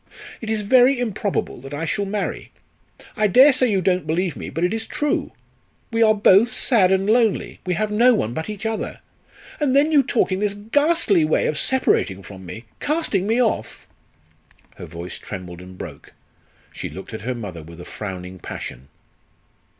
[0.41, 2.51] It is very improbable that I shall marry.
[3.15, 5.31] I dare say you don't believe me, but it is true.
[5.91, 7.59] We are both sad and lonely.
[7.67, 9.01] We have no one but each other.
[9.59, 13.87] And then you talk in this ghastly way of separating from me casting me off."
[14.77, 16.13] Her voice trembled and broke,
[16.73, 18.87] she looked at her mother with a frowning passion.